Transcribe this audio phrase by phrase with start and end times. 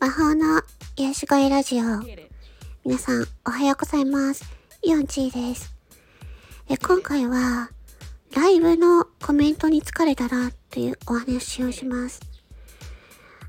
[0.00, 0.60] 魔法の
[0.96, 1.82] 癒し声ラジオ。
[2.84, 4.44] 皆さん、おはようございます。
[4.82, 5.74] イオンチーです。
[6.68, 7.70] え今回は、
[8.36, 12.20] ライブのコメントに疲れたらというお話をします。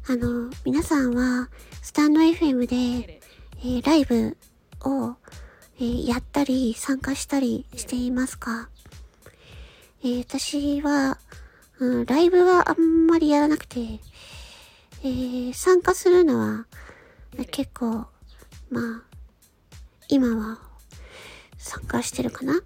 [0.07, 1.49] あの、皆さんは、
[1.81, 3.19] スタンド FM で、
[3.57, 4.37] えーライブ
[4.85, 5.15] を、
[5.75, 8.69] えーやったり、参加したりしていますか？
[10.05, 11.17] えー私は、
[11.83, 13.99] うん、ライブはあんまりやらなくて、
[15.03, 16.65] えー参加するのは、
[17.37, 18.05] え結構、
[18.69, 19.03] まあ、
[20.07, 20.59] 今は
[21.57, 22.61] 参加してるかな？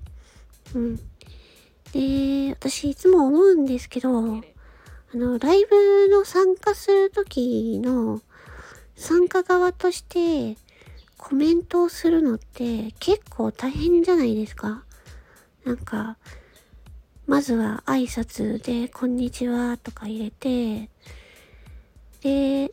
[0.76, 0.98] うん。
[1.94, 4.42] で、私いつも思うんですけど、あ
[5.16, 8.22] の、ライブの参加するときの
[8.96, 10.58] 参加側として
[11.18, 14.84] コメントをするのって結構大変じゃないですか？
[15.66, 16.18] なんか、
[17.28, 20.90] まずは挨拶で、こんにちはとか入れて、
[22.22, 22.72] で、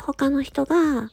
[0.00, 1.10] 他の人が、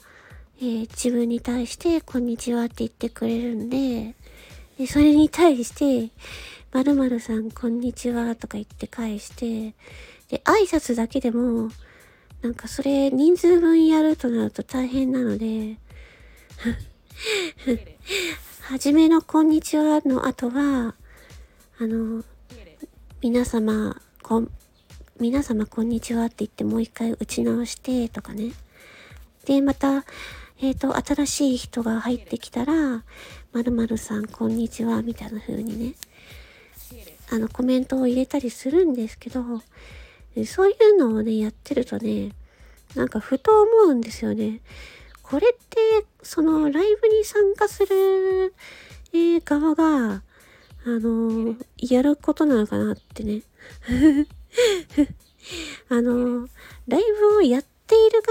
[0.62, 4.16] えー自分に対して、こんにちはって言ってくれるんで、
[4.78, 6.14] でそれに対して、
[6.72, 9.76] 〇〇さん、こんにちはとか言って返して、
[10.30, 11.70] で、挨拶だけでも、
[12.42, 15.76] なんかそれ人数分やるとなると大変なので、
[18.62, 20.96] はじめのこんにちはの後は、
[21.82, 22.24] あの、
[23.24, 24.52] 皆様、こん、
[25.20, 28.52] 皆様こんにちはって言ってもう一回打ち直してとかね。
[29.48, 30.06] で、また、
[30.62, 33.04] えっ、と、新しい人が入ってきたら、
[33.54, 35.96] 〇〇さんこんにちはみたいな風にね、
[37.32, 39.42] あの、コメントを入れたりするんですけど、
[40.46, 42.36] そういうのをね、やってるとね、
[42.94, 44.62] なんかふと思うんですよね。
[45.24, 48.54] これって、その、ライブに参加する、
[49.14, 50.22] えー側が、
[50.84, 53.44] あのやることなのかなってね。
[55.90, 56.48] あの
[56.88, 58.22] ライブをやっている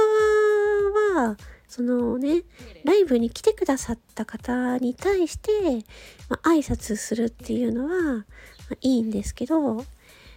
[1.13, 1.37] 側は、
[1.69, 2.43] そのね、
[2.85, 5.51] ライブに来てくださった方に対して、
[6.29, 8.25] まあ、挨拶するっていうのは、ま
[8.73, 9.85] あ、いいんですけど、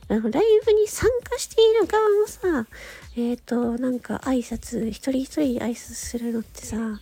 [0.10, 2.68] あの、ライブに参加している側もさ、
[3.16, 7.02] えっ、と、なんか挨拶、一人一人挨拶するのってさ、なんか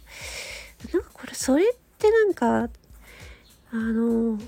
[1.12, 2.70] これ、それってなんか、
[3.72, 4.40] あの、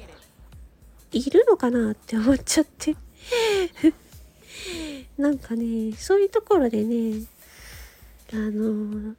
[1.14, 2.96] いるのかなって思っちゃって。
[5.18, 7.26] なんかね、そういうところでね、
[8.34, 9.16] あの、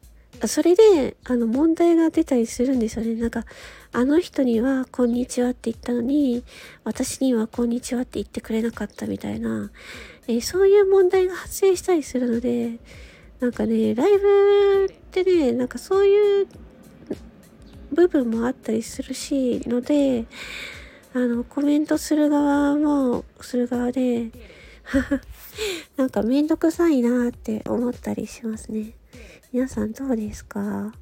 [0.47, 3.15] それで、あの、問題が出たりするんですよね。
[3.15, 3.45] なんか、
[3.93, 6.43] あの人には、こんにちはって言ったのに、
[6.83, 9.71] 私には、こんにちはって言ってくれなかったみたいな、
[10.27, 12.79] えーそういう問題が発生したりするので、
[13.41, 16.49] なんかね、ライブってね、なんかそういう
[17.93, 20.25] 部分もあったりするし、ので、
[21.15, 24.33] あの、コメントする側も、する側で、
[25.97, 28.95] なんかめんどくさいなって思ったりしますね。
[29.53, 30.93] 皆さんどうですか？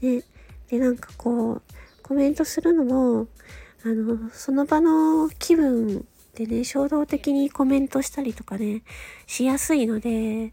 [0.00, 0.22] ね。
[0.68, 1.62] で、なんかこう、
[2.02, 3.26] コメントするのも、
[3.84, 8.82] あの、その場の気分でね、衝動的にコメントしたりとかね、
[9.26, 10.52] しやすいので、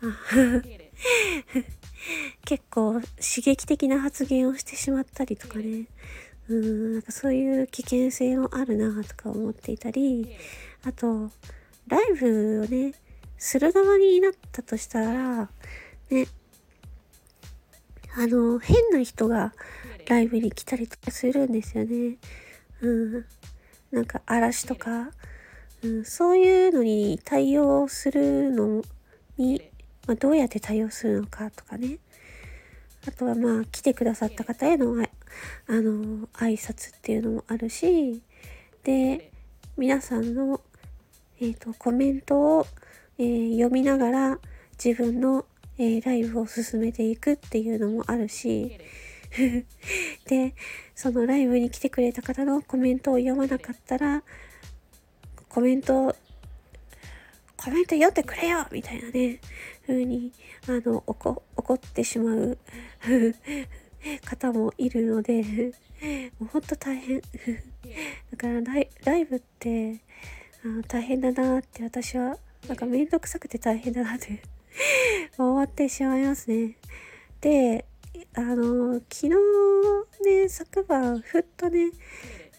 [2.46, 5.86] 結構刺激的な発言をしてしまったりとかね、
[6.48, 10.36] うん、なんかそういう危険性もあるなとか思っていたり、
[10.84, 11.30] あと、
[11.86, 12.94] ライブをね、
[13.38, 15.48] する側になったとしたら、
[16.10, 16.26] ね、
[18.16, 19.52] あの、変な人が
[20.06, 22.16] ライブに来たりとかするんですよね。
[22.80, 23.24] うん。
[23.90, 25.10] なんか嵐とか、
[25.82, 28.82] うん、そういうのに対応するの
[29.36, 29.62] に、
[30.06, 31.98] まあ、どうやって対応するのかとかね。
[33.06, 35.08] あとはまあ来てくださった方へのあ
[35.66, 38.22] あの挨拶っていうのもあるし
[38.82, 39.30] で
[39.76, 40.60] 皆さんの、
[41.40, 42.66] えー、とコメントを、
[43.18, 44.38] えー読みながら
[44.82, 45.46] 自分の、
[45.78, 48.78] えーライブを進めていくっていうのもあるし
[50.26, 50.54] で
[50.94, 54.22] そのライブに来てくれた方のコメントを読まなかったら
[55.48, 56.14] コメント
[57.64, 59.40] コメント読んでくれよみたいなね、
[59.86, 60.30] 風に、
[60.68, 62.58] あの、怒、怒ってしまう
[64.22, 65.42] 方もいるので、
[66.38, 67.22] もうほんと大変。
[68.30, 69.94] だからライライブって、
[70.62, 72.36] あ大変だなって私は、
[72.68, 74.42] なんかめんどくさくて大変だなって
[75.38, 76.76] 思ってしまいますね。
[77.40, 77.86] で、
[78.34, 79.30] あの、昨日
[80.22, 81.92] ね、昨晩、ふっとね、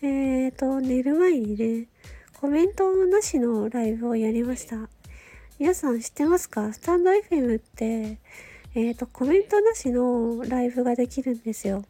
[0.02, 1.88] えっ、と、寝る前にね、
[2.34, 4.95] コメントなしのライブをやりました。
[5.58, 6.74] 皆さん知ってますか？
[6.74, 8.20] スタンド FM って、
[8.76, 11.86] えっ、と、コメントなしのライブができるんですよ。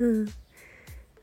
[0.00, 0.28] うん。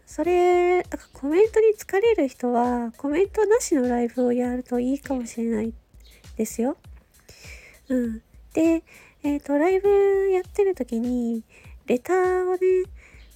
[0.06, 5.74] それ、だかコメントに疲れる人は、コメントなしのライブをやるといいかもしれない
[6.38, 6.78] ですよ。
[7.90, 8.22] うん。
[8.54, 8.84] で、
[9.24, 11.44] えっ、ー、と、ライブやってる時に、
[11.88, 12.60] レターをね、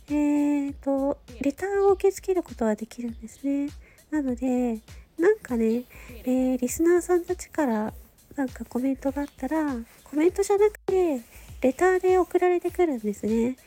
[0.08, 3.70] えっ、ー、と、レターを受け付けることはできるんですね。
[4.12, 4.80] なので、
[5.18, 5.84] なんかね、
[6.24, 7.94] えー、リスナーさんたちから
[8.40, 9.76] なんかコメントがあったら、
[10.06, 11.20] コメントじゃなくて、
[11.62, 13.58] レターで送られてくるんですね。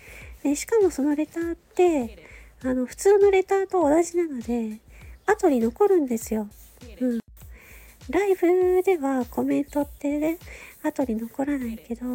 [0.43, 2.25] でしかもそのレターって、
[2.65, 4.81] あの、普通のレターと同じなので、
[5.27, 6.49] 後に残るんですよ。
[7.03, 7.21] うん。
[8.09, 10.39] ライブではコメントってね、
[10.83, 12.07] 後に残らないけど、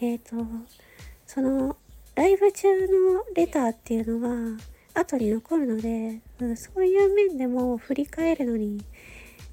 [0.00, 0.44] えっ、ー、と、
[1.24, 1.76] その、
[2.16, 4.58] ライブ中のレターっていうのは、
[4.94, 8.84] 後に残るので、うん、そういう面でも振り返るのに、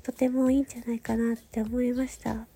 [0.07, 2.47] とてもいいんじゃないかなって思いました。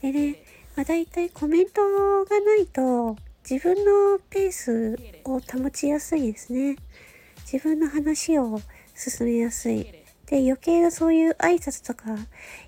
[0.00, 0.36] でね、
[0.76, 1.82] まあ、大体コメント
[2.24, 3.16] がないと、
[3.50, 6.76] 自分のペースを保ちやすいですね。
[7.50, 8.60] 自分の話を
[8.94, 9.92] 進めやすい。
[10.26, 12.16] で、余計なそういう挨拶とか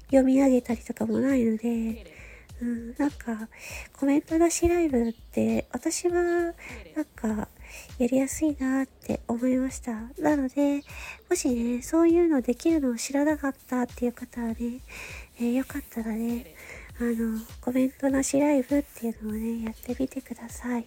[0.06, 2.04] 読み上げたりとかもないので、
[2.60, 3.48] うん、なんか、
[3.98, 6.54] コメントなしライブって、私は、なん
[7.14, 7.48] か、
[7.98, 9.92] やりやすいなって思いました。
[10.18, 10.82] なので、
[11.28, 14.80] もしね、そういうのできるのを知らなかったっていう方はね、
[15.38, 16.54] えー、よかったらね、
[16.98, 20.86] あの、コメントなしライブっていうのをね、やってみてください。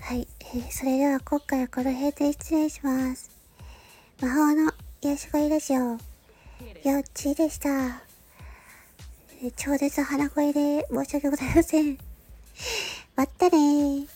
[0.00, 3.30] はい、えー、それでは今回はこの辺で失礼します。
[4.20, 5.98] 魔法の癒し声ラジオ、よっ
[7.14, 8.09] ちーでした。
[9.56, 11.96] 超絶鼻声で申し訳ございません。
[13.16, 14.06] まったねー。